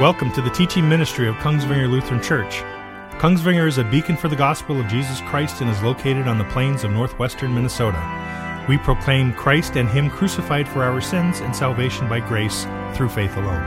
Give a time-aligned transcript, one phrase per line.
[0.00, 2.62] Welcome to the teaching ministry of Kongsvinger Lutheran Church.
[3.18, 6.44] Kongsvinger is a beacon for the gospel of Jesus Christ and is located on the
[6.44, 8.00] plains of northwestern Minnesota.
[8.68, 12.62] We proclaim Christ and Him crucified for our sins and salvation by grace
[12.94, 13.64] through faith alone.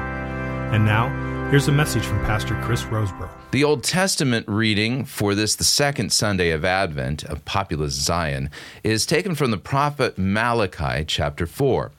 [0.74, 1.10] And now,
[1.50, 3.30] here's a message from Pastor Chris Rosebrough.
[3.52, 8.50] The Old Testament reading for this, the second Sunday of Advent of Populus Zion,
[8.86, 11.92] is taken from the prophet Malachi, chapter 4.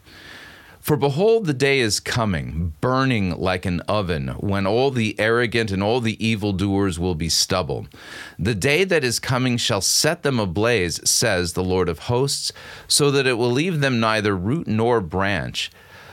[0.82, 5.80] For behold, the day is coming, burning like an oven, when all the arrogant and
[5.80, 7.86] all the evildoers will be stubble.
[8.36, 12.50] The day that is coming shall set them ablaze, says the Lord of hosts,
[12.88, 15.70] so that it will leave them neither root nor branch.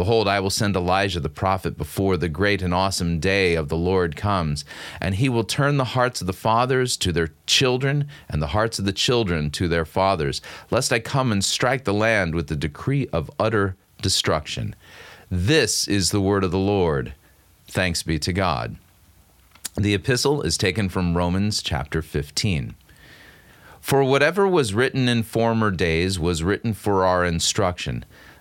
[0.00, 3.76] Behold, I will send Elijah the prophet before the great and awesome day of the
[3.76, 4.64] Lord comes,
[4.98, 8.78] and he will turn the hearts of the fathers to their children, and the hearts
[8.78, 10.40] of the children to their fathers,
[10.70, 14.74] lest I come and strike the land with the decree of utter destruction.
[15.30, 17.12] This is the word of the Lord.
[17.68, 18.76] Thanks be to God.
[19.76, 22.74] The epistle is taken from Romans chapter 15.
[23.82, 28.06] For whatever was written in former days was written for our instruction,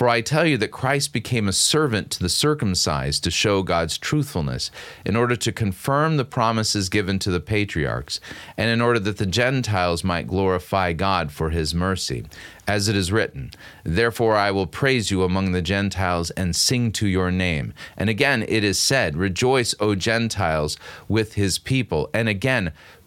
[0.00, 3.98] For I tell you that Christ became a servant to the circumcised to show God's
[3.98, 4.70] truthfulness,
[5.04, 8.18] in order to confirm the promises given to the patriarchs,
[8.56, 12.24] and in order that the Gentiles might glorify God for his mercy.
[12.66, 13.50] As it is written,
[13.84, 17.74] Therefore I will praise you among the Gentiles and sing to your name.
[17.98, 20.78] And again it is said, Rejoice, O Gentiles,
[21.08, 22.08] with his people.
[22.14, 22.72] And again,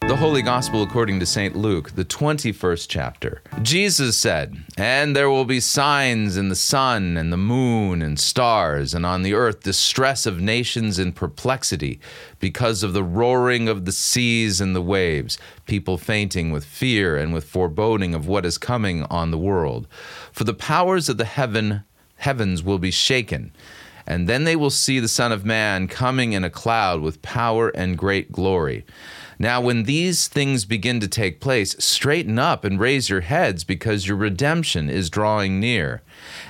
[0.00, 1.54] The Holy Gospel according to St.
[1.54, 3.42] Luke, the 21st chapter.
[3.62, 8.94] Jesus said, And there will be signs in the sun and the moon and stars,
[8.94, 12.00] and on the earth distress of nations in perplexity,
[12.40, 17.34] because of the roaring of the seas and the waves, people fainting with fear and
[17.34, 19.86] with foreboding of what is coming on the world.
[20.32, 21.84] For the powers of the heaven
[22.18, 23.52] heavens will be shaken.
[24.06, 27.68] And then they will see the Son of Man coming in a cloud with power
[27.68, 28.86] and great glory.
[29.38, 34.08] Now, when these things begin to take place, straighten up and raise your heads because
[34.08, 36.02] your redemption is drawing near.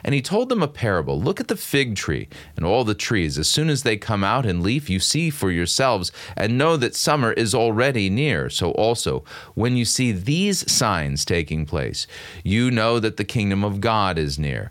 [0.03, 3.37] And he told them a parable Look at the fig tree and all the trees.
[3.37, 6.97] As soon as they come out in leaf, you see for yourselves and know that
[6.97, 8.49] summer is already near.
[8.49, 9.23] So also,
[9.55, 12.07] when you see these signs taking place,
[12.43, 14.71] you know that the kingdom of God is near.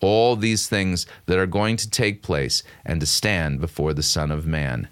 [0.00, 4.30] all these things that are going to take place and to stand before the Son
[4.30, 4.88] of Man.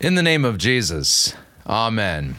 [0.00, 1.34] In the name of Jesus,
[1.66, 2.36] Amen.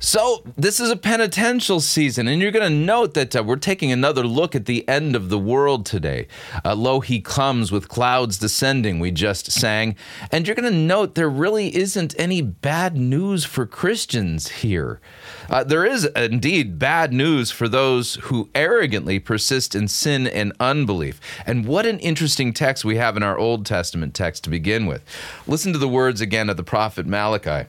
[0.00, 3.92] So, this is a penitential season, and you're going to note that uh, we're taking
[3.92, 6.26] another look at the end of the world today.
[6.64, 9.94] Uh, Lo, he comes with clouds descending, we just sang.
[10.32, 15.00] And you're going to note there really isn't any bad news for Christians here.
[15.48, 21.20] Uh, there is indeed bad news for those who arrogantly persist in sin and unbelief.
[21.46, 25.04] And what an interesting text we have in our Old Testament text to begin with.
[25.46, 27.68] Listen to the words again of the prophet Malachi.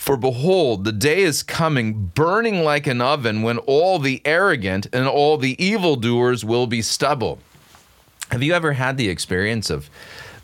[0.00, 5.06] For behold, the day is coming, burning like an oven, when all the arrogant and
[5.06, 7.38] all the evildoers will be stubble.
[8.30, 9.90] Have you ever had the experience of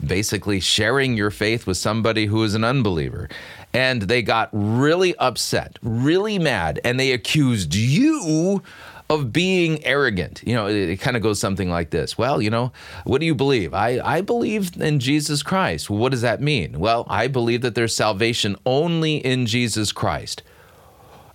[0.05, 3.29] basically sharing your faith with somebody who is an unbeliever.
[3.73, 8.63] And they got really upset, really mad, and they accused you
[9.09, 10.43] of being arrogant.
[10.45, 12.19] You know, it, it kind of goes something like this.
[12.19, 12.73] Well, you know,
[13.05, 13.75] what do you believe?
[13.75, 15.89] I, I believe in Jesus Christ.
[15.89, 16.79] What does that mean?
[16.79, 20.43] Well, I believe that there's salvation only in Jesus Christ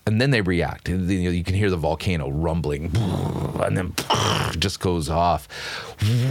[0.05, 0.89] and then they react.
[0.89, 3.93] You can hear the volcano rumbling, and then
[4.59, 5.47] just goes off.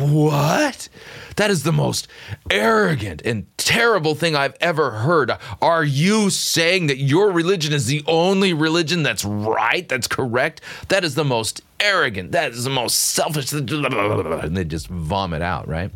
[0.00, 0.88] What?
[1.36, 2.08] That is the most
[2.50, 5.32] arrogant and terrible thing I've ever heard.
[5.62, 10.60] Are you saying that your religion is the only religion that's right, that's correct?
[10.88, 12.32] That is the most arrogant.
[12.32, 13.52] That is the most selfish.
[13.52, 15.90] And they just vomit out, right?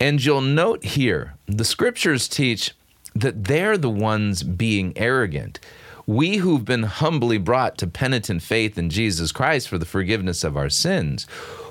[0.00, 2.74] And you'll note here, the scriptures teach
[3.14, 5.58] that they're the ones being arrogant
[6.06, 10.56] we who've been humbly brought to penitent faith in Jesus Christ for the forgiveness of
[10.56, 11.26] our sins,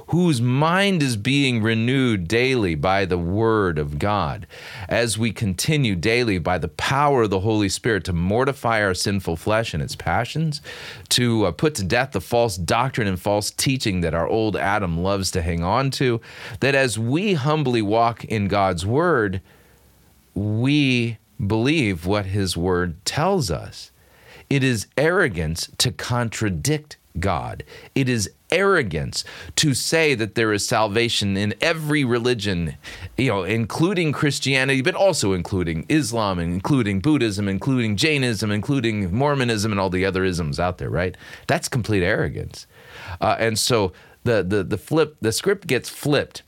[0.08, 4.46] whose mind is being renewed daily by the Word of God,
[4.90, 9.38] as we continue daily by the power of the Holy Spirit to mortify our sinful
[9.38, 10.62] flesh and its passions,
[11.10, 15.02] to uh, put to death the false doctrine and false teaching that our old Adam
[15.02, 16.20] loves to hang on to,
[16.60, 19.42] that as we humbly walk in God's Word,
[20.34, 23.92] we believe what His Word tells us.
[24.50, 27.63] It is arrogance to contradict God.
[27.94, 29.24] It is arrogance
[29.56, 32.75] to say that there is salvation in every religion,
[33.18, 39.80] you know, including Christianity, but also including Islam, including Buddhism, including Jainism, including Mormonism, and
[39.80, 41.15] all the other isms out there, right?
[41.48, 42.68] That's complete arrogance.
[43.21, 43.94] Uh, and so
[44.24, 46.44] the, the, the flip, the script gets flipped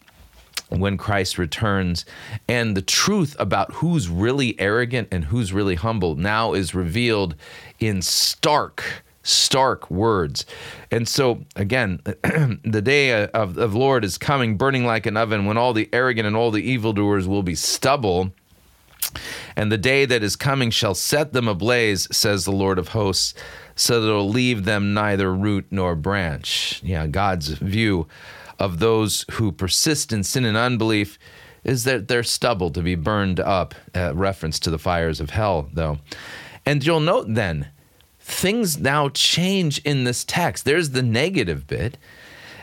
[0.69, 2.05] when Christ returns.
[2.47, 7.35] And the truth about who's really arrogant and who's really humble now is revealed
[7.79, 10.45] in stark, stark words.
[10.91, 15.57] And so, again, the day of, of Lord is coming, burning like an oven, when
[15.57, 18.31] all the arrogant and all the evildoers will be stubble.
[19.55, 23.33] And the day that is coming shall set them ablaze, says the Lord of hosts,
[23.75, 26.81] so that it'll leave them neither root nor branch.
[26.83, 28.07] Yeah, God's view
[28.59, 31.17] of those who persist in sin and unbelief
[31.63, 35.69] is that they're stubble to be burned up, uh, reference to the fires of hell,
[35.73, 35.97] though.
[36.65, 37.69] And you'll note then,
[38.19, 40.65] things now change in this text.
[40.65, 41.97] There's the negative bit,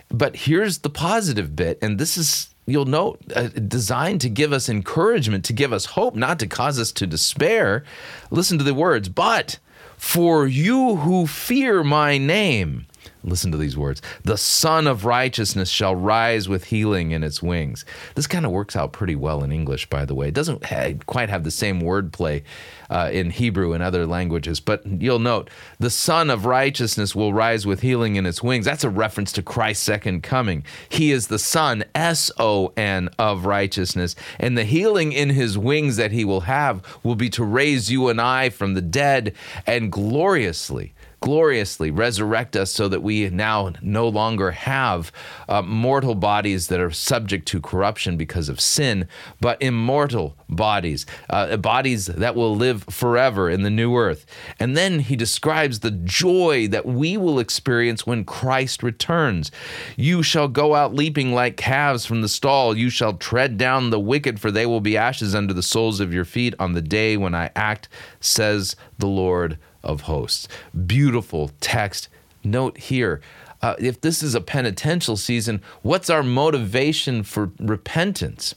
[0.08, 1.78] but here's the positive bit.
[1.82, 6.14] And this is, you'll note, uh, designed to give us encouragement, to give us hope,
[6.14, 7.84] not to cause us to despair.
[8.30, 9.58] Listen to the words, but
[9.96, 12.86] for you who fear my name,
[13.24, 14.02] Listen to these words.
[14.22, 17.86] The Sun of Righteousness shall rise with healing in its wings.
[18.14, 20.28] This kind of works out pretty well in English, by the way.
[20.28, 20.62] It doesn't
[21.06, 22.42] quite have the same wordplay
[22.90, 25.48] uh, in Hebrew and other languages, but you'll note
[25.78, 28.66] the Sun of Righteousness will rise with healing in its wings.
[28.66, 30.62] That's a reference to Christ's second coming.
[30.90, 35.96] He is the Son, S O N, of righteousness, and the healing in his wings
[35.96, 39.34] that he will have will be to raise you and I from the dead
[39.66, 40.92] and gloriously
[41.24, 45.10] gloriously resurrect us so that we now no longer have
[45.48, 49.08] uh, mortal bodies that are subject to corruption because of sin,
[49.40, 54.26] but immortal bodies, uh, bodies that will live forever in the new earth.
[54.60, 59.50] And then he describes the joy that we will experience when Christ returns.
[59.96, 62.76] You shall go out leaping like calves from the stall.
[62.76, 66.12] You shall tread down the wicked, for they will be ashes under the soles of
[66.12, 67.88] your feet on the day when I act,
[68.20, 70.48] says the Lord of hosts.
[70.86, 72.08] Beautiful text.
[72.42, 73.20] Note here.
[73.62, 78.54] Uh, if this is a penitential season, what's our motivation for repentance?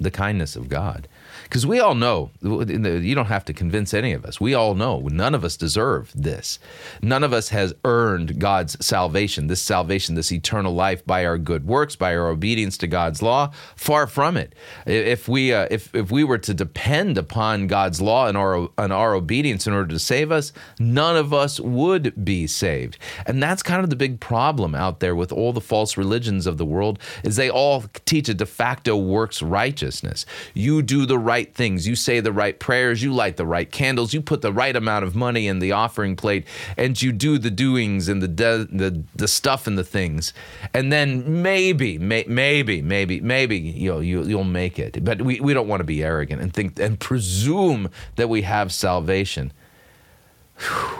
[0.00, 1.06] The kindness of God.
[1.52, 4.40] Because we all know, you don't have to convince any of us.
[4.40, 6.58] We all know none of us deserve this.
[7.02, 11.66] None of us has earned God's salvation, this salvation, this eternal life by our good
[11.66, 13.52] works, by our obedience to God's law.
[13.76, 14.54] Far from it.
[14.86, 18.90] If we, uh, if, if we were to depend upon God's law and our, and
[18.90, 22.96] our obedience in order to save us, none of us would be saved.
[23.26, 26.56] And that's kind of the big problem out there with all the false religions of
[26.56, 30.24] the world is they all teach a de facto works righteousness.
[30.54, 31.88] You do the right right things.
[31.88, 33.02] You say the right prayers.
[33.02, 34.14] You light the right candles.
[34.14, 36.46] You put the right amount of money in the offering plate,
[36.76, 40.32] and you do the doings and the de- the the stuff and the things.
[40.72, 45.04] And then maybe, may- maybe, maybe, maybe you know you you'll make it.
[45.04, 48.72] But we, we don't want to be arrogant and think and presume that we have
[48.72, 49.52] salvation.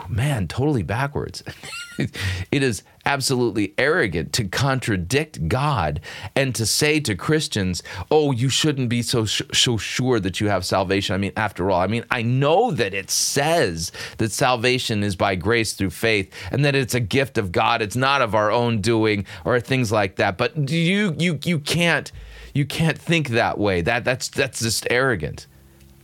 [0.09, 1.43] Man, totally backwards.
[1.97, 5.99] it is absolutely arrogant to contradict God
[6.35, 10.65] and to say to Christians, "Oh, you shouldn't be so so sure that you have
[10.65, 15.15] salvation." I mean, after all, I mean, I know that it says that salvation is
[15.15, 17.81] by grace through faith and that it's a gift of God.
[17.81, 20.37] It's not of our own doing or things like that.
[20.37, 22.11] But you you you can't
[22.53, 23.81] You can't think that way.
[23.81, 25.47] That that's that's just arrogant.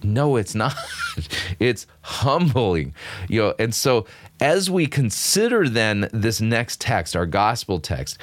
[0.04, 0.76] No, it's not.
[1.60, 2.94] it's humbling.
[3.28, 4.06] You know, and so
[4.40, 8.18] as we consider then this next text, our gospel text,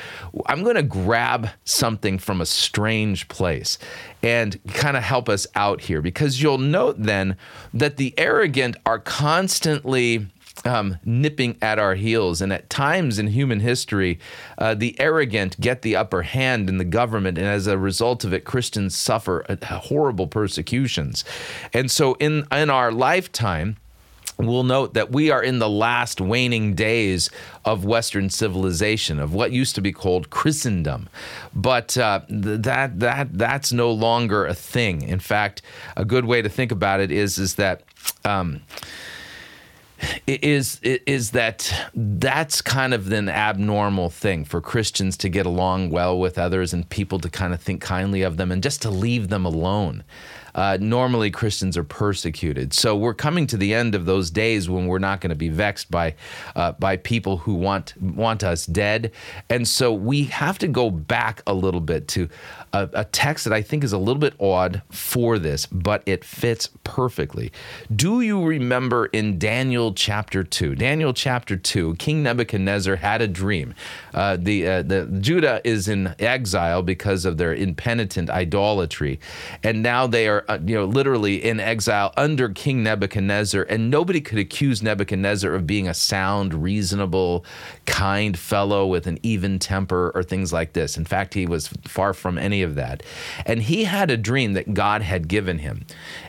[0.47, 3.79] I'm going to grab something from a strange place
[4.23, 7.37] and kind of help us out here because you'll note then
[7.75, 10.27] that the arrogant are constantly
[10.65, 12.41] um, nipping at our heels.
[12.41, 14.19] And at times in human history,
[14.59, 17.39] uh, the arrogant get the upper hand in the government.
[17.39, 21.25] And as a result of it, Christians suffer horrible persecutions.
[21.73, 23.77] And so in, in our lifetime,
[24.39, 27.31] we'll note that we are in the last waning days
[27.65, 31.09] of Western civilization, of what used to be called Christendom.
[31.55, 35.03] But uh, that that that's no longer a thing.
[35.03, 35.63] In fact,
[35.97, 37.83] a good way to think about it is is that.
[38.25, 38.63] Um,
[40.27, 46.19] is is that that's kind of an abnormal thing for Christians to get along well
[46.19, 49.29] with others and people to kind of think kindly of them and just to leave
[49.29, 50.03] them alone
[50.57, 52.73] uh, normally Christians are persecuted.
[52.73, 55.51] So we're coming to the end of those days when we're not going to be
[55.51, 56.15] vexed by
[56.57, 59.13] uh, by people who want want us dead,
[59.51, 62.29] and so we have to go back a little bit to
[62.73, 66.25] a, a text that I think is a little bit odd for this, but it
[66.25, 67.53] fits perfectly.
[67.95, 70.75] Do you remember in Daniel chapter two?
[70.75, 73.75] Daniel chapter two, King Nebuchadnezzar had a dream.
[74.15, 79.21] Uh, the uh, the Judah is in exile because of their impenitent idolatry,
[79.63, 84.21] and now they are uh, you know, literally in exile under King Nebuchadnezzar, and nobody
[84.21, 87.45] could accuse Nebuchadnezzar of being a sound, reasonable,
[87.87, 90.97] kind fellow with an even temper or things like this.
[90.97, 93.03] In fact, he was far from any of that.
[93.45, 95.87] And he had a dream that God had given him.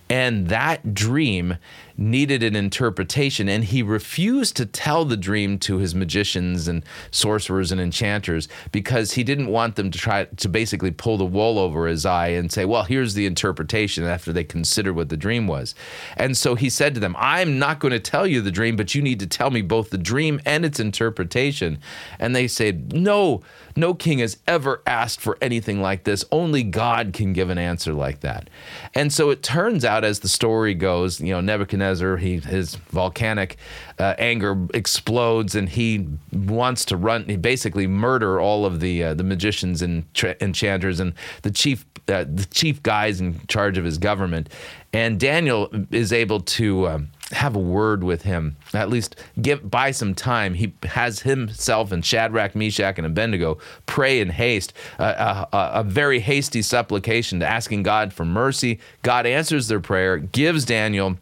[0.09, 1.57] And that dream
[1.97, 7.71] needed an interpretation, and he refused to tell the dream to his magicians and sorcerers
[7.71, 11.87] and enchanters because he didn't want them to try to basically pull the wool over
[11.87, 15.73] his eye and say, Well, here's the interpretation after they considered what the dream was.
[16.15, 18.93] And so he said to them, I'm not going to tell you the dream, but
[18.93, 21.79] you need to tell me both the dream and its interpretation.
[22.19, 23.41] And they said, No,
[23.75, 26.25] no king has ever asked for anything like this.
[26.31, 28.49] Only God can give an answer like that.
[28.93, 31.41] And so it turns out, as the story goes, you know,
[31.87, 33.57] Nebuchadnezzar, he, his volcanic
[33.99, 39.13] uh, anger explodes and he wants to run, he basically murder all of the, uh,
[39.13, 43.85] the magicians and tra- enchanters and the chief, uh, the chief guys in charge of
[43.85, 44.49] his government.
[44.93, 46.87] And Daniel is able to.
[46.87, 50.53] Um, have a word with him, at least give buy some time.
[50.53, 55.83] He has himself and Shadrach, Meshach, and Abednego pray in haste, uh, a, a, a
[55.83, 58.79] very hasty supplication to asking God for mercy.
[59.01, 61.17] God answers their prayer, gives Daniel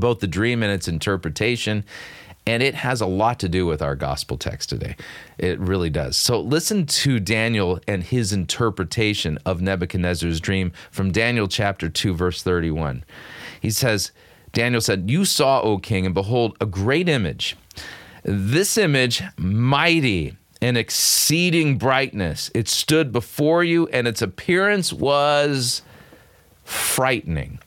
[0.00, 1.84] both the dream and its interpretation.
[2.46, 4.96] And it has a lot to do with our gospel text today.
[5.38, 6.16] It really does.
[6.16, 12.42] So listen to Daniel and his interpretation of Nebuchadnezzar's dream from Daniel chapter 2, verse
[12.42, 13.04] 31.
[13.60, 14.12] He says,
[14.52, 17.56] Daniel said, You saw, O king, and behold, a great image.
[18.22, 25.82] This image, mighty and exceeding brightness, it stood before you, and its appearance was
[26.62, 27.58] frightening.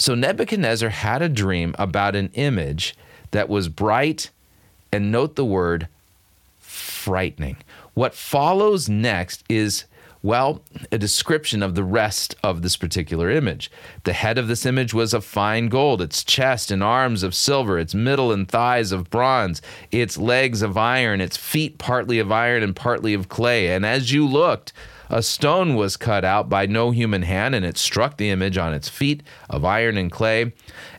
[0.00, 2.96] So Nebuchadnezzar had a dream about an image
[3.32, 4.30] that was bright,
[4.90, 5.88] and note the word
[6.58, 7.58] frightening.
[7.92, 9.84] What follows next is
[10.22, 13.70] well, a description of the rest of this particular image.
[14.04, 17.78] The head of this image was of fine gold, its chest and arms of silver,
[17.78, 22.62] its middle and thighs of bronze, its legs of iron, its feet partly of iron
[22.62, 23.68] and partly of clay.
[23.68, 24.72] And as you looked,
[25.10, 28.72] a stone was cut out by no human hand, and it struck the image on
[28.72, 30.52] its feet of iron and clay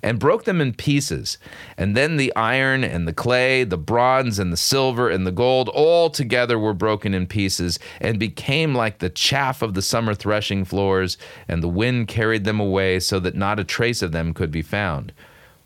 [0.04, 1.38] and broke them in pieces.
[1.78, 5.70] And then the iron and the clay, the bronze and the silver and the gold,
[5.70, 10.66] all together were broken in pieces and became like the chaff of the summer threshing
[10.66, 14.52] floors, and the wind carried them away so that not a trace of them could
[14.52, 15.14] be found.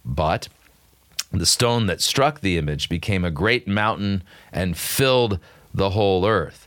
[0.05, 0.49] But
[1.31, 4.21] the stone that struck the image became a great mountain
[4.53, 5.39] and filled
[5.73, 6.64] the whole earth.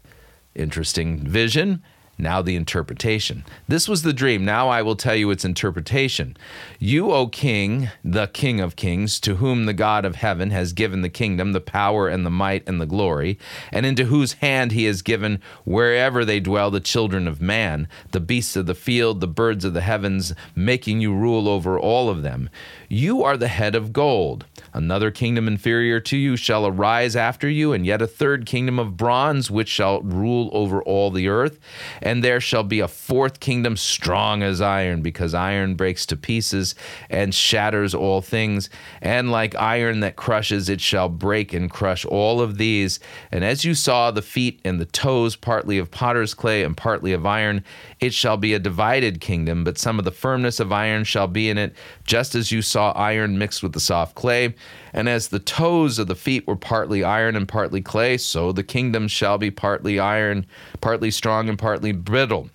[0.59, 1.83] Interesting vision.
[2.21, 3.45] Now the interpretation.
[3.69, 4.45] This was the dream.
[4.45, 6.37] Now I will tell you its interpretation.
[6.81, 11.03] You, O king, the king of kings, to whom the God of heaven has given
[11.03, 13.39] the kingdom, the power and the might and the glory,
[13.71, 18.19] and into whose hand he has given wherever they dwell the children of man, the
[18.19, 22.25] beasts of the field, the birds of the heavens, making you rule over all of
[22.25, 22.51] them.
[22.89, 24.45] You are the head of gold.
[24.73, 28.97] Another kingdom inferior to you shall arise after you, and yet a third kingdom of
[28.97, 31.59] bronze, which shall rule over all the earth
[32.03, 36.75] And there shall be a fourth kingdom strong as iron, because iron breaks to pieces
[37.11, 38.71] and shatters all things.
[39.01, 43.01] And like iron that crushes, it shall break and crush all of these.
[43.33, 47.13] And as you saw the feet and the toes, partly of potter's clay and partly
[47.13, 47.65] of iron,
[48.01, 51.49] it shall be a divided kingdom, but some of the firmness of iron shall be
[51.49, 54.55] in it, just as you saw iron mixed with the soft clay.
[54.93, 58.63] And as the toes of the feet were partly iron and partly clay, so the
[58.63, 60.47] kingdom shall be partly iron,
[60.81, 62.51] partly strong and partly brittle.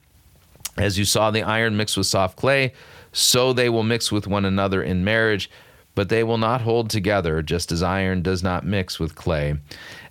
[0.78, 2.74] As you saw the iron mixed with soft clay,
[3.12, 5.50] so they will mix with one another in marriage,
[5.96, 9.56] but they will not hold together, just as iron does not mix with clay.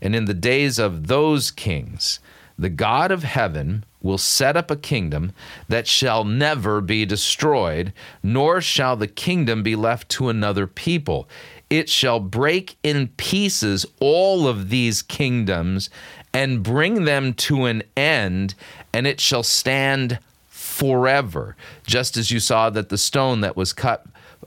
[0.01, 2.21] And in the days of those kings,
[2.57, 5.33] the God of heaven will set up a kingdom
[5.69, 11.29] that shall never be destroyed, nor shall the kingdom be left to another people.
[11.73, 15.89] It shall break in pieces all of these kingdoms
[16.35, 18.55] and bring them to an end,
[18.93, 21.57] and it shall stand forever.
[21.87, 24.05] Just as you saw that the stone that was cut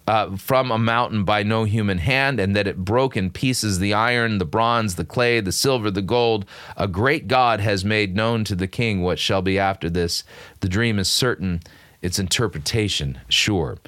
[0.07, 3.91] uh, from a mountain by no human hand, and that it broke in pieces the
[3.91, 6.45] iron, the bronze, the clay, the silver, the gold.
[6.77, 10.23] A great God has made known to the king what shall be after this.
[10.59, 11.61] The dream is certain,
[12.03, 13.79] its interpretation sure.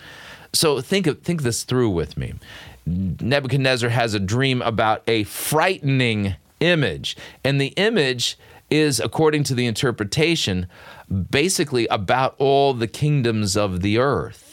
[0.54, 2.34] So think of, think this through with me.
[2.88, 8.38] Nebuchadnezzar has a dream about a frightening image, and the image
[8.70, 10.68] is, according to the interpretation,
[11.30, 14.47] basically about all the kingdoms of the earth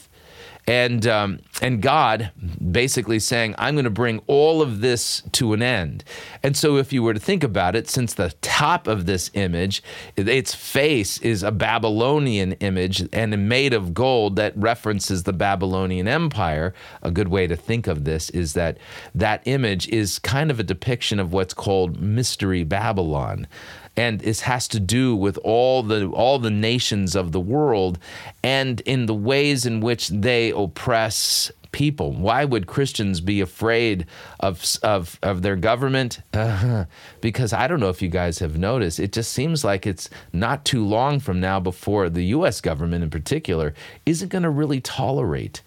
[0.66, 2.30] and um, and God
[2.70, 6.04] basically saying, "I'm going to bring all of this to an end."
[6.42, 9.82] And so, if you were to think about it, since the top of this image,
[10.16, 16.72] its face is a Babylonian image and made of gold that references the Babylonian Empire,
[17.02, 18.78] a good way to think of this is that
[19.14, 23.46] that image is kind of a depiction of what's called Mystery Babylon
[23.96, 27.98] and this has to do with all the all the nations of the world
[28.42, 32.12] and in the ways in which they oppress people.
[32.12, 34.06] Why would Christians be afraid
[34.40, 36.20] of of of their government?
[36.32, 36.84] Uh,
[37.20, 39.00] because I don't know if you guys have noticed.
[39.00, 42.60] It just seems like it's not too long from now before the U.S.
[42.60, 43.74] government, in particular,
[44.06, 45.62] isn't going to really tolerate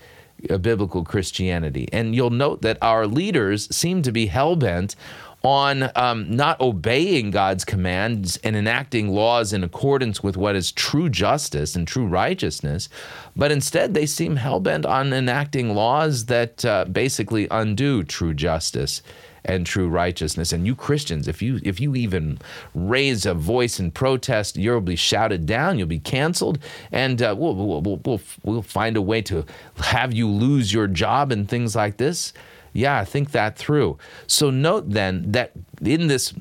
[0.62, 1.90] biblical Christianity.
[1.92, 4.96] And you'll note that our leaders seem to be hell bent
[5.44, 11.10] on um, not obeying God's commands and enacting laws in accordance with what is true
[11.10, 12.90] justice and true righteousness,
[13.36, 19.02] but instead they seem hell bent on enacting laws that uh, basically undo true justice
[19.48, 20.52] and true righteousness.
[20.52, 22.40] And you Christians, if you if you even
[22.76, 25.80] raise a voice in protest, you'll be shouted down.
[25.80, 26.60] You'll be canceled,
[26.92, 29.46] and uh, we'll, we'll, we'll, we'll find a way to
[29.78, 32.34] have you lose your job and things like this.
[32.78, 33.98] Yeah, think that through.
[34.28, 35.52] So note then that
[35.84, 36.32] in this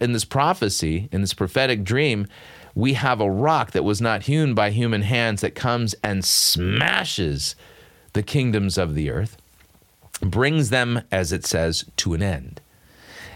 [0.00, 2.26] in this prophecy, in this prophetic dream,
[2.74, 7.54] we have a rock that was not hewn by human hands that comes and smashes
[8.12, 9.36] the kingdoms of the earth,
[10.20, 12.60] brings them, as it says, to an end.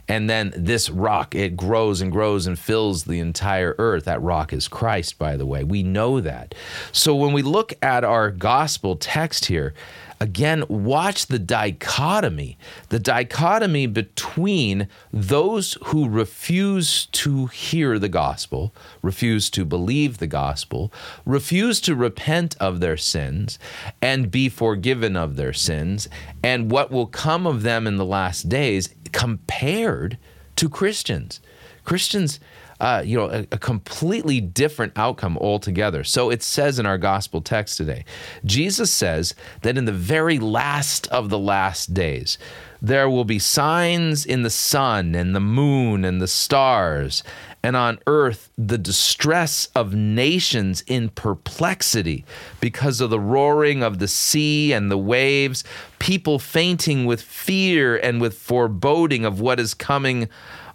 [0.09, 4.07] And then this rock, it grows and grows and fills the entire earth.
[4.07, 5.63] That rock is Christ, by the way.
[5.63, 6.57] We know that.
[6.91, 9.75] So when we look at our gospel text here,
[10.21, 19.51] again, watch the dichotomy, the dichotomy between those who refuse to hear the gospel, refuse
[19.51, 20.93] to believe the gospel,
[21.25, 23.59] refuse to repent of their sins
[24.03, 26.09] and be forgiven of their sins,
[26.43, 30.19] and what will come of them in the last days compared
[30.57, 31.41] to Christians.
[31.85, 32.41] Christians
[32.81, 36.05] uh, you know, a, a completely different outcome altogether.
[36.05, 38.05] So it says in our gospel text today,
[38.45, 42.39] Jesus says that in the very last of the last days,
[42.81, 47.25] there will be signs in the sun and the moon and the stars,
[47.61, 52.25] and on earth the distress of nations in perplexity
[52.61, 55.65] because of the roaring of the sea and the waves,
[55.99, 60.29] people fainting with fear and with foreboding of what is coming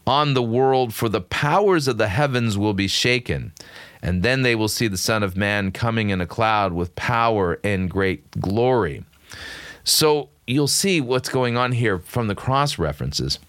[0.06, 3.54] on the world, for the powers of the heavens will be shaken.
[4.02, 7.60] And then they will see the Son of Man coming in a cloud with power
[7.64, 9.06] and great glory.
[9.84, 13.40] So you'll see what's going on here from the cross references.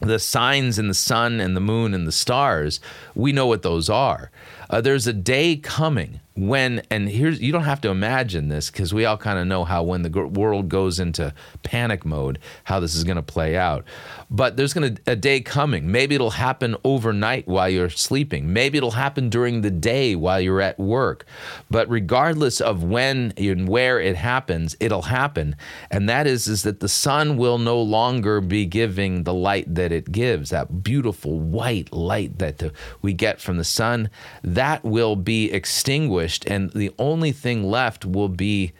[0.00, 2.80] The signs in the sun and the moon and the stars,
[3.14, 4.30] we know what those are.
[4.68, 8.92] Uh, there's a day coming when and here's you don't have to imagine this because
[8.92, 12.94] we all kind of know how when the world goes into panic mode how this
[12.94, 13.84] is going to play out.
[14.30, 15.90] But there's going to a day coming.
[15.90, 18.52] Maybe it'll happen overnight while you're sleeping.
[18.52, 21.24] Maybe it'll happen during the day while you're at work.
[21.70, 25.56] But regardless of when and where it happens it'll happen.
[25.90, 29.90] And that is is that the sun will no longer be giving the light that
[29.90, 34.10] it gives that beautiful white light that the, we get from the sun
[34.56, 38.72] that will be extinguished and the only thing left will be,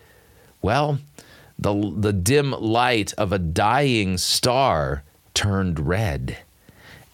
[0.62, 0.98] well,
[1.58, 6.38] the, the dim light of a dying star turned red.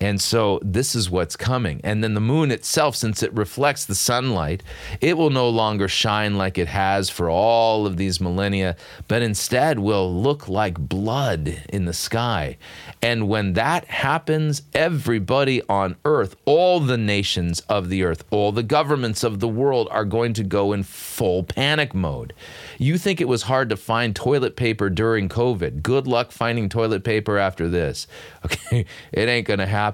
[0.03, 1.81] And so this is what's coming.
[1.85, 4.65] And then the moon itself, since it reflects the sunlight,
[5.01, 8.75] it will no longer shine like it has for all of these millennia,
[9.07, 12.57] but instead will look like blood in the sky.
[13.01, 18.65] And when that happens, everybody on earth, all the nations of the earth, all the
[18.65, 22.33] governments of the world are going to go in full panic mode.
[22.77, 25.81] You think it was hard to find toilet paper during COVID.
[25.81, 28.09] Good luck finding toilet paper after this.
[28.45, 29.92] Okay, it ain't going to happen.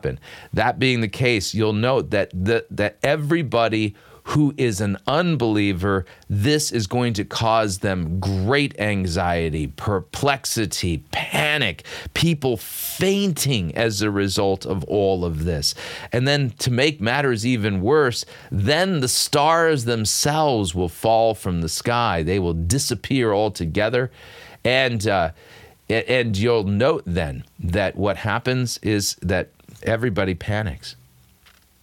[0.53, 3.95] That being the case, you'll note that the, that everybody
[4.29, 11.83] who is an unbeliever, this is going to cause them great anxiety, perplexity, panic,
[12.13, 15.75] people fainting as a result of all of this.
[16.13, 21.69] And then to make matters even worse, then the stars themselves will fall from the
[21.71, 24.11] sky, they will disappear altogether.
[24.63, 25.31] And, uh,
[25.89, 30.97] and you'll note then that what happens is that everybody panics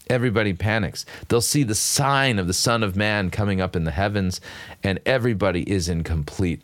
[0.10, 1.06] everybody panics.
[1.28, 4.42] They'll see the sign of the Son of Man coming up in the heavens,
[4.84, 6.62] and everybody is in complete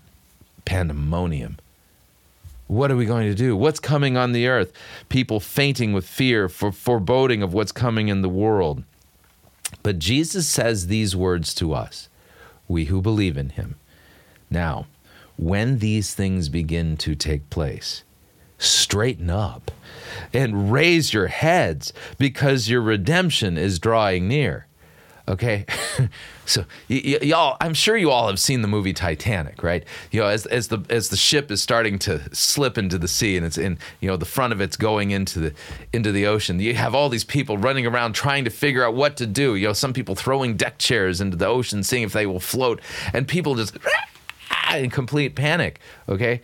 [0.65, 1.57] pandemonium.
[2.67, 3.55] What are we going to do?
[3.55, 4.71] What's coming on the earth?
[5.09, 8.83] People fainting with fear, for foreboding of what's coming in the world.
[9.83, 12.07] But Jesus says these words to us,
[12.67, 13.75] we who believe in him.
[14.49, 14.85] Now,
[15.37, 18.03] when these things begin to take place,
[18.57, 19.71] straighten up
[20.33, 24.67] and raise your heads because your redemption is drawing near.
[25.27, 25.65] Okay,
[26.45, 29.85] so y- y- y'all, I'm sure you all have seen the movie Titanic, right?
[30.09, 33.37] You know, as, as the as the ship is starting to slip into the sea
[33.37, 35.53] and it's in, you know, the front of it's going into the
[35.93, 36.59] into the ocean.
[36.59, 39.55] You have all these people running around trying to figure out what to do.
[39.55, 42.81] You know, some people throwing deck chairs into the ocean, seeing if they will float,
[43.13, 43.77] and people just
[44.51, 45.79] ah, in complete panic.
[46.09, 46.41] Okay,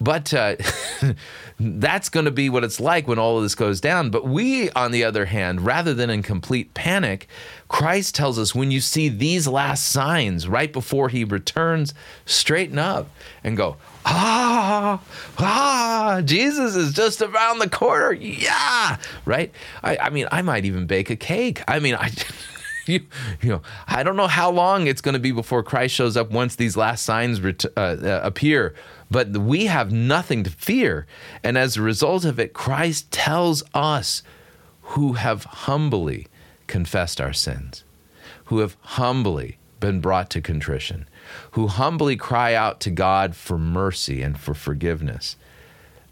[0.00, 0.56] but uh,
[1.60, 4.10] that's going to be what it's like when all of this goes down.
[4.10, 7.26] But we, on the other hand, rather than in complete panic,
[7.66, 11.94] Christ tells us when you see these last signs right before he returns,
[12.26, 13.10] straighten up
[13.42, 15.02] and go, ah,
[15.38, 18.12] ah, Jesus is just around the corner.
[18.12, 19.52] Yeah, right?
[19.82, 21.62] I, I mean, I might even bake a cake.
[21.66, 22.10] I mean, I.
[22.88, 23.00] You,
[23.42, 26.30] you know, I don't know how long it's going to be before Christ shows up
[26.30, 28.74] once these last signs ret- uh, uh, appear
[29.10, 31.06] but we have nothing to fear.
[31.42, 34.22] And as a result of it, Christ tells us
[34.82, 36.26] who have humbly
[36.66, 37.84] confessed our sins,
[38.46, 41.08] who have humbly been brought to contrition,
[41.52, 45.36] who humbly cry out to God for mercy and for forgiveness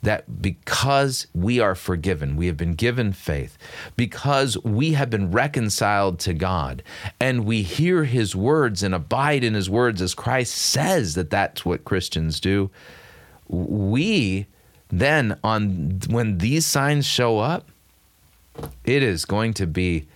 [0.02, 3.58] that because we are forgiven, we have been given faith,
[3.96, 6.82] because we have been reconciled to God,
[7.20, 11.64] and we hear his words and abide in his words as Christ says that that's
[11.64, 12.70] what Christians do,
[13.48, 14.46] we
[14.88, 17.68] then on when these signs show up,
[18.84, 20.06] it is going to be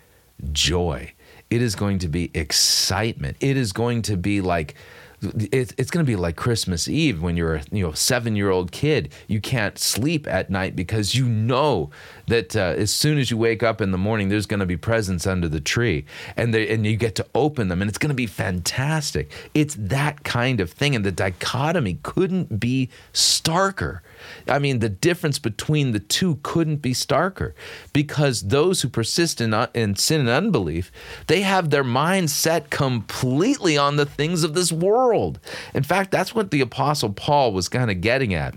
[0.53, 1.13] joy.
[1.51, 3.37] It is going to be excitement.
[3.41, 4.75] It is going to be like
[5.23, 8.51] it's, it's going to be like Christmas Eve when you're a you know seven year
[8.51, 9.13] old kid.
[9.29, 11.91] You can't sleep at night because you know
[12.29, 14.77] that uh, as soon as you wake up in the morning, there's going to be
[14.77, 16.05] presents under the tree,
[16.37, 19.31] and they, and you get to open them, and it's going to be fantastic.
[19.55, 24.01] It's that kind of thing, and the dichotomy couldn't be starker.
[24.47, 27.53] I mean, the difference between the two couldn't be starker
[27.93, 30.91] because those who persist in, uh, in sin and unbelief,
[31.27, 35.39] they have their mind set completely on the things of this world.
[35.75, 38.55] In fact, that's what the Apostle Paul was kind of getting at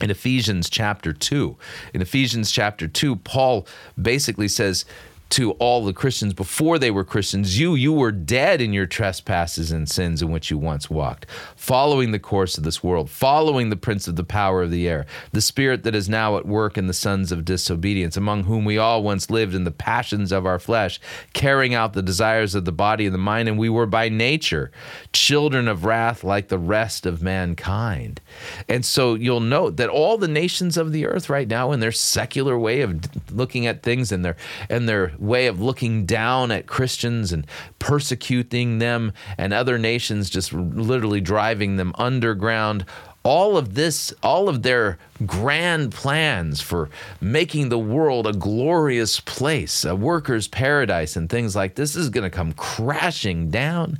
[0.00, 1.56] in Ephesians chapter 2.
[1.94, 3.66] In Ephesians chapter 2, Paul
[4.00, 4.84] basically says,
[5.30, 7.58] to all the Christians before they were Christians.
[7.58, 12.12] You, you were dead in your trespasses and sins in which you once walked, following
[12.12, 15.40] the course of this world, following the prince of the power of the air, the
[15.40, 19.02] spirit that is now at work in the sons of disobedience, among whom we all
[19.02, 21.00] once lived in the passions of our flesh,
[21.32, 24.70] carrying out the desires of the body and the mind, and we were by nature
[25.12, 28.20] children of wrath like the rest of mankind.
[28.68, 31.92] And so you'll note that all the nations of the earth right now, in their
[31.92, 34.36] secular way of looking at things and their
[34.70, 37.46] and their way of looking down at Christians and
[37.78, 42.84] persecuting them, and other nations just literally driving them underground.
[43.24, 46.88] All of this, all of their grand plans for
[47.20, 52.24] making the world a glorious place, a worker's paradise, and things like this is going
[52.24, 53.98] to come crashing down.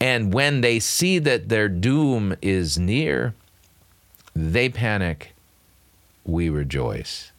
[0.00, 3.34] And when they see that their doom is near,
[4.34, 5.34] they panic,
[6.24, 7.29] we rejoice.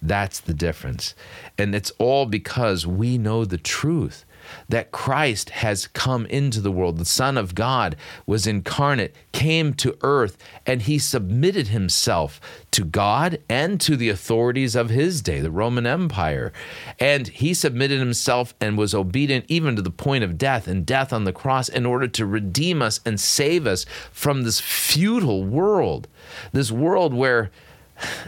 [0.00, 1.14] That's the difference.
[1.56, 4.24] And it's all because we know the truth
[4.68, 6.98] that Christ has come into the world.
[6.98, 13.38] The Son of God was incarnate, came to earth, and he submitted himself to God
[13.48, 16.52] and to the authorities of his day, the Roman Empire.
[16.98, 21.12] And he submitted himself and was obedient even to the point of death and death
[21.12, 26.08] on the cross in order to redeem us and save us from this futile world,
[26.52, 27.50] this world where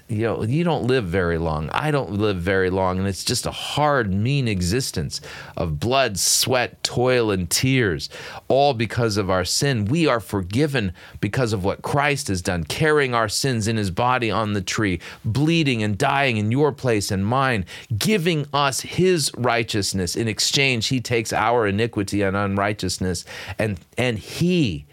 [0.08, 1.70] you know, you don't live very long.
[1.70, 2.98] I don't live very long.
[2.98, 5.20] And it's just a hard, mean existence
[5.56, 8.08] of blood, sweat, toil, and tears,
[8.48, 9.84] all because of our sin.
[9.86, 14.30] We are forgiven because of what Christ has done, carrying our sins in his body
[14.30, 17.64] on the tree, bleeding and dying in your place and mine,
[17.96, 20.16] giving us his righteousness.
[20.16, 23.24] In exchange, he takes our iniquity and unrighteousness,
[23.58, 24.86] and, and he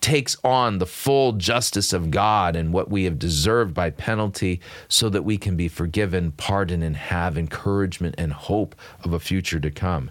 [0.00, 5.08] takes on the full justice of God and what we have deserved by penalty so
[5.08, 9.70] that we can be forgiven, pardoned, and have encouragement and hope of a future to
[9.70, 10.10] come.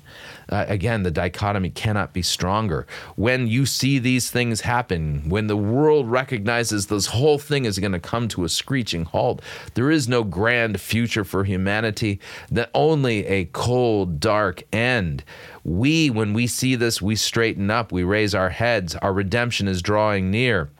[0.49, 2.87] Uh, again, the dichotomy cannot be stronger.
[3.15, 7.91] When you see these things happen, when the world recognizes this whole thing is going
[7.91, 9.41] to come to a screeching halt,
[9.75, 12.19] there is no grand future for humanity,
[12.51, 15.23] that only a cold, dark end
[15.63, 19.81] we, when we see this, we straighten up, we raise our heads, our redemption is
[19.81, 20.71] drawing near.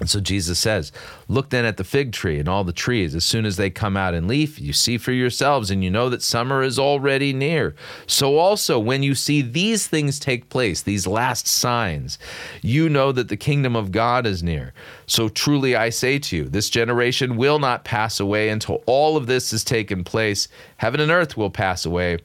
[0.00, 0.90] And so Jesus says,
[1.28, 3.14] Look then at the fig tree and all the trees.
[3.14, 6.08] As soon as they come out in leaf, you see for yourselves, and you know
[6.10, 7.74] that summer is already near.
[8.06, 12.18] So also, when you see these things take place, these last signs,
[12.60, 14.74] you know that the kingdom of God is near.
[15.06, 19.26] So truly I say to you, this generation will not pass away until all of
[19.26, 20.48] this has taken place.
[20.78, 22.18] Heaven and earth will pass away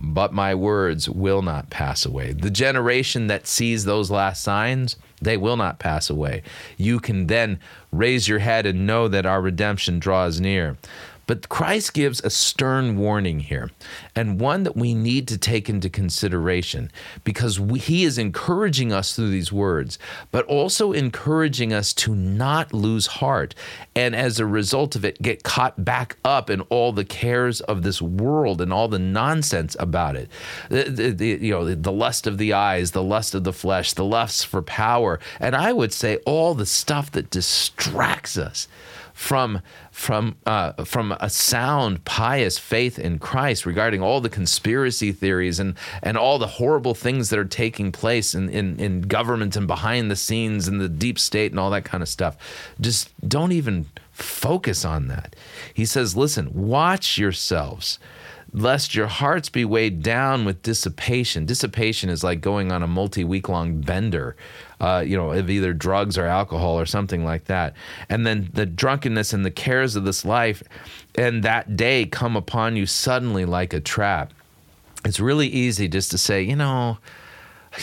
[0.00, 2.32] but my words will not pass away.
[2.32, 6.42] The generation that sees those last signs, they will not pass away.
[6.76, 7.58] You can then
[7.92, 10.76] raise your head and know that our redemption draws near.
[11.26, 13.70] But Christ gives a stern warning here,
[14.14, 16.90] and one that we need to take into consideration
[17.24, 19.98] because we, he is encouraging us through these words,
[20.30, 23.54] but also encouraging us to not lose heart.
[23.94, 27.82] And as a result of it, get caught back up in all the cares of
[27.82, 30.28] this world and all the nonsense about it.
[30.68, 33.52] The, the, the you know, the, the lust of the eyes, the lust of the
[33.52, 35.20] flesh, the lusts for power.
[35.40, 38.68] And I would say all the stuff that distracts us
[39.14, 45.60] from from uh, from a sound, pious faith in Christ regarding all the conspiracy theories
[45.60, 49.68] and and all the horrible things that are taking place in, in, in government and
[49.68, 52.36] behind the scenes and the deep state and all that kind of stuff.
[52.80, 55.36] Just don't even focus on that.
[55.72, 58.00] He says, listen, watch yourselves
[58.54, 61.44] lest your hearts be weighed down with dissipation.
[61.44, 64.36] Dissipation is like going on a multi week long bender,
[64.80, 67.74] uh, you know, of either drugs or alcohol or something like that.
[68.08, 70.62] And then the drunkenness and the cares of this life
[71.16, 74.32] and that day come upon you suddenly like a trap.
[75.04, 76.98] It's really easy just to say, you know,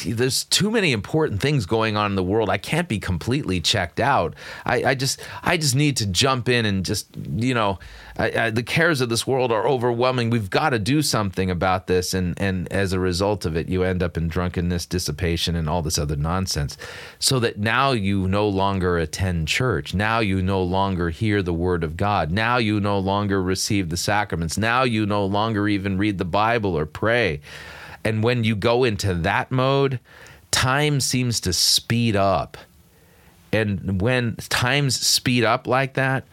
[0.05, 2.49] there's too many important things going on in the world.
[2.49, 4.35] I can't be completely checked out.
[4.65, 7.79] I, I just I just need to jump in and just you know
[8.17, 10.29] I, I, the cares of this world are overwhelming.
[10.29, 13.83] We've got to do something about this, and and as a result of it, you
[13.83, 16.77] end up in drunkenness, dissipation, and all this other nonsense.
[17.19, 19.93] So that now you no longer attend church.
[19.93, 22.31] Now you no longer hear the word of God.
[22.31, 24.57] Now you no longer receive the sacraments.
[24.57, 27.41] Now you no longer even read the Bible or pray.
[28.03, 29.99] And when you go into that mode,
[30.49, 32.57] time seems to speed up.
[33.53, 36.23] And when times speed up like that,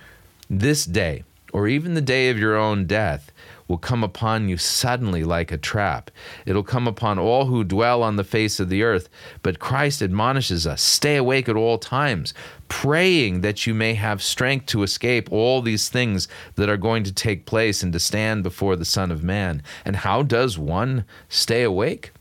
[0.49, 3.33] this day, or even the day of your own death,
[3.67, 6.11] will come upon you suddenly like a trap.
[6.47, 9.11] It'll come upon all who dwell on the face of the earth.
[9.43, 12.33] But Christ admonishes us stay awake at all times,
[12.69, 17.13] praying that you may have strength to escape all these things that are going to
[17.13, 19.63] take place and to stand before the Son of Man.
[19.85, 22.13] And how does one stay awake?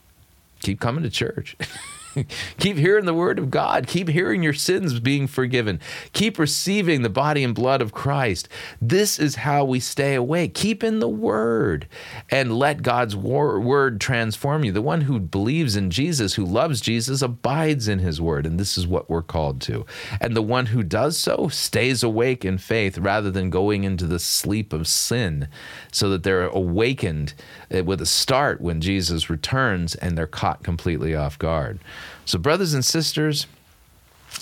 [0.62, 1.56] Keep coming to church.
[2.58, 3.88] keep hearing the word of God.
[3.88, 5.80] Keep hearing your sins being forgiven.
[6.14, 8.50] Keep receiving the body and blood of Christ.
[8.82, 10.54] This is how we stay awake.
[10.54, 11.88] Keep in the word
[12.30, 14.72] and let God's word transform you.
[14.72, 18.46] The one who believes in Jesus, who loves Jesus, abides in his word.
[18.46, 19.86] And this is what we're called to.
[20.22, 24.20] And the one who does so stays awake in faith rather than going into the
[24.20, 25.48] sleep of sin
[25.92, 27.34] so that they're awakened
[27.72, 31.80] eh, with a start when Jesus returns and they're caught completely off guard.
[32.26, 33.48] So, brothers and sisters,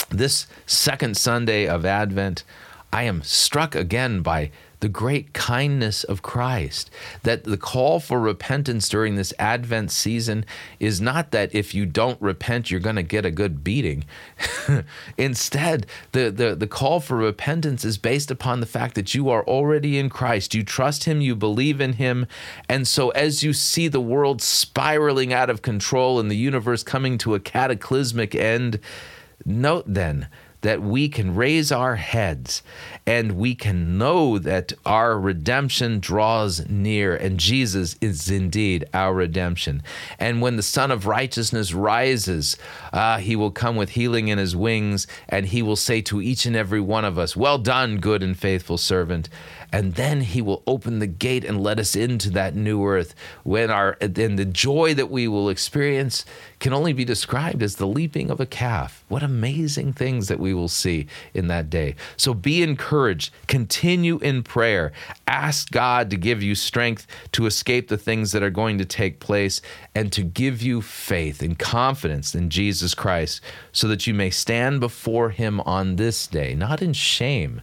[0.09, 2.43] this second Sunday of Advent,
[2.91, 6.89] I am struck again by the great kindness of Christ.
[7.23, 10.45] That the call for repentance during this Advent season
[10.79, 14.05] is not that if you don't repent, you're going to get a good beating.
[15.17, 19.43] Instead, the, the, the call for repentance is based upon the fact that you are
[19.45, 20.53] already in Christ.
[20.53, 22.27] You trust Him, you believe in Him.
[22.69, 27.17] And so, as you see the world spiraling out of control and the universe coming
[27.19, 28.79] to a cataclysmic end,
[29.45, 30.27] note then
[30.65, 32.63] that we can raise our heads
[33.05, 39.83] and we can know that our redemption draws near and Jesus is indeed our redemption.
[40.17, 42.57] And when the Son of Righteousness rises,
[42.91, 46.47] uh, he will come with healing in his wings and he will say to each
[46.47, 49.29] and every one of us, Well done, good and faithful servant
[49.71, 53.69] and then he will open the gate and let us into that new earth when
[53.69, 56.25] our and the joy that we will experience
[56.59, 59.03] can only be described as the leaping of a calf.
[59.07, 61.95] What amazing things that we will see in that day.
[62.17, 63.33] So be encouraged.
[63.47, 64.91] Continue in prayer.
[65.27, 69.19] Ask god to give you strength to escape the things that are going to take
[69.19, 69.61] place
[69.93, 74.79] and to give you faith and confidence in jesus christ so that you may stand
[74.79, 77.61] before him on this day not in shame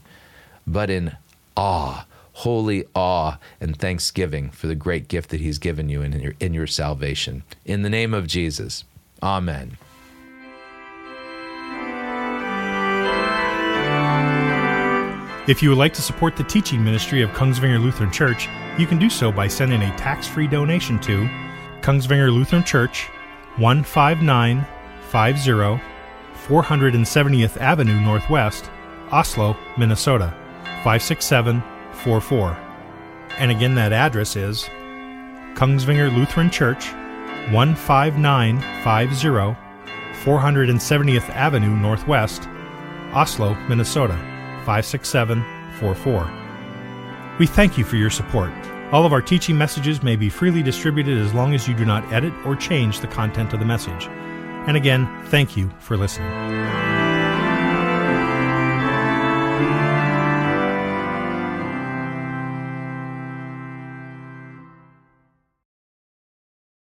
[0.67, 1.17] but in
[1.57, 6.35] awe, holy awe and thanksgiving for the great gift that He's given you in your,
[6.41, 7.43] in your salvation.
[7.65, 8.85] In the name of Jesus,
[9.23, 9.77] Amen.
[15.49, 18.99] If you would like to support the teaching ministry of Kongsvinger Lutheran Church, you can
[18.99, 21.29] do so by sending a tax free donation to
[21.81, 23.09] Kongsvinger Lutheran Church,
[23.59, 25.83] 15950
[26.47, 28.71] 470th Avenue Northwest,
[29.13, 30.35] Oslo, Minnesota
[30.83, 32.57] 56744.
[33.39, 34.65] And again, that address is
[35.55, 36.85] Kongsvinger Lutheran Church,
[37.51, 39.57] 15950
[40.23, 42.49] 470th Avenue Northwest,
[43.13, 44.15] Oslo, Minnesota,
[44.65, 47.39] 56744.
[47.39, 48.53] We thank you for your support.
[48.93, 52.13] All of our teaching messages may be freely distributed as long as you do not
[52.13, 54.07] edit or change the content of the message.
[54.67, 57.12] And again, thank you for listening.